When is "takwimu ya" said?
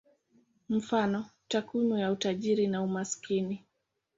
1.47-2.11